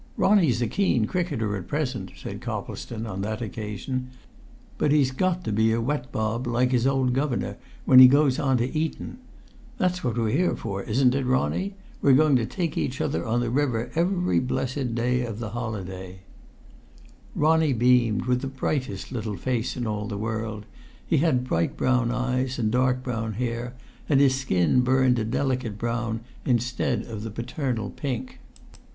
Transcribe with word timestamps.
"Ronnie's 0.17 0.63
a 0.63 0.67
keen 0.67 1.05
cricketer 1.05 1.55
at 1.55 1.67
present," 1.67 2.13
said 2.15 2.41
Coplestone 2.41 3.05
on 3.05 3.21
that 3.21 3.39
occasion. 3.39 4.09
"But 4.79 4.91
he's 4.91 5.11
got 5.11 5.43
to 5.43 5.51
be 5.51 5.71
a 5.71 5.79
wet 5.79 6.11
bob 6.11 6.47
like 6.47 6.71
his 6.71 6.87
old 6.87 7.13
governor 7.13 7.57
when 7.85 7.99
he 7.99 8.07
goes 8.07 8.39
on 8.39 8.57
to 8.57 8.75
Eton. 8.75 9.19
That's 9.77 10.03
what 10.03 10.17
we're 10.17 10.31
here 10.35 10.55
for, 10.55 10.81
isn't 10.81 11.13
it, 11.13 11.23
Ronnie? 11.23 11.75
We're 12.01 12.13
going 12.13 12.35
to 12.37 12.47
take 12.47 12.79
each 12.79 12.99
other 12.99 13.23
on 13.27 13.41
the 13.41 13.51
river 13.51 13.91
every 13.93 14.39
blessed 14.39 14.95
day 14.95 15.21
of 15.23 15.37
the 15.37 15.49
holidays." 15.51 16.17
Ronnie 17.35 17.73
beamed 17.73 18.25
with 18.25 18.41
the 18.41 18.47
brightest 18.47 19.11
little 19.11 19.37
face 19.37 19.77
in 19.77 19.85
all 19.85 20.07
the 20.07 20.17
world. 20.17 20.65
He 21.05 21.17
had 21.17 21.43
bright 21.43 21.77
brown 21.77 22.09
eyes 22.09 22.57
and 22.57 22.71
dark 22.71 23.03
brown 23.03 23.33
hair, 23.33 23.75
and 24.09 24.19
his 24.19 24.33
skin 24.33 24.81
burnt 24.81 25.19
a 25.19 25.23
delicate 25.23 25.77
brown 25.77 26.21
instead 26.43 27.03
of 27.03 27.21
the 27.21 27.29
paternal 27.29 27.91
pink. 27.91 28.39